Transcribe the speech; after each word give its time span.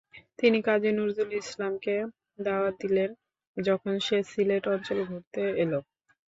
তিনি 0.39 0.59
কাজী 0.63 0.89
নজরুল 0.93 1.31
ইসলামকে 1.41 1.95
দাওয়াত 2.39 2.75
দিলেন 2.81 3.09
যখন 3.57 3.93
সে 4.05 4.17
সিলেট 4.29 4.63
অঞ্চল 4.73 4.97
ঘুরতে 5.07 5.41
এলো। 5.63 5.79